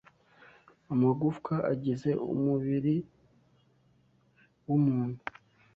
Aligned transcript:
Amagufwa 0.93 1.53
agize 1.71 2.09
umubiri 2.33 2.95
w’umuntu 4.67 5.21